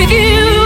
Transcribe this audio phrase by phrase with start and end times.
[0.00, 0.59] with you.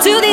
[0.00, 0.20] 就